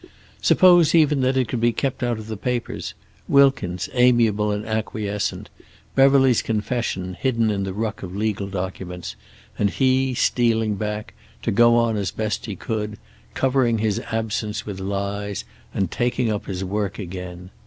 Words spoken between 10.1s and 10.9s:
stealing